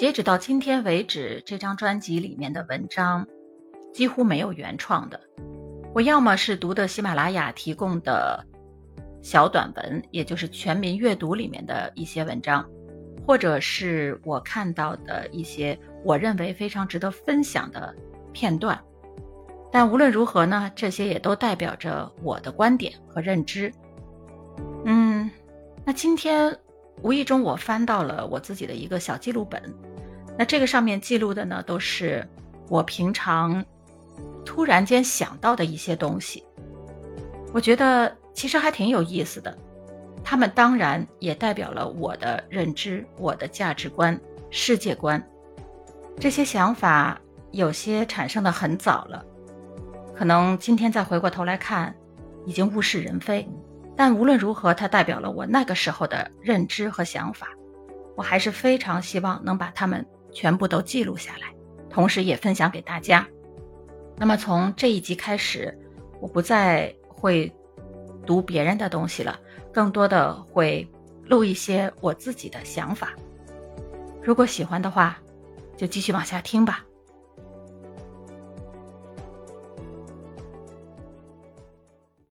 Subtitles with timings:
[0.00, 3.28] 截止到今天为止，这张专辑里面的文章
[3.92, 5.20] 几乎没有原创的。
[5.92, 8.42] 我要么是读的喜马拉雅提供的
[9.20, 12.66] 小短文，也就是全民阅读里面的一些文章，
[13.26, 17.94] 或者是我看到的一些我认为非常值得分享的
[18.32, 18.82] 片段。
[19.70, 23.70] 但无论如何呢，这些也都代表着我的观点和认知。
[24.86, 25.30] 嗯，
[25.84, 26.58] 那今天
[27.02, 29.62] 无意中我翻到了我自己的一个小记录本，
[30.40, 32.26] 那这个上面记录的呢，都是
[32.66, 33.62] 我平常
[34.42, 36.42] 突然间想到的一些东西。
[37.52, 39.54] 我觉得其实还挺有意思的，
[40.24, 44.18] 他们当然也代表了我的认知、我的价值观、
[44.48, 45.22] 世界观。
[46.18, 49.22] 这些想法有些产生的很早了。
[50.16, 51.94] 可能今天再回过头来看，
[52.46, 53.46] 已经物是人非，
[53.94, 57.48] 但无论如何，它代表了我那个时候的认知和想法。
[58.16, 61.54] 我还是非常希望能把它们全部都记录下来，
[61.88, 63.26] 同时也分享给大家。
[64.16, 65.76] 那么从这一集开始，
[66.20, 67.52] 我不再会
[68.26, 69.38] 读别人的东西了，
[69.72, 70.86] 更多的会
[71.24, 73.14] 录一些我自己的想法。
[74.22, 75.18] 如果喜欢的话，
[75.76, 76.84] 就继续往下听吧。